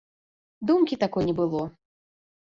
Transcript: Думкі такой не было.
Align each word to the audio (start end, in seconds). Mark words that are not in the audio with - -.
Думкі 0.69 0.97
такой 1.03 1.27
не 1.29 1.35
было. 1.39 1.61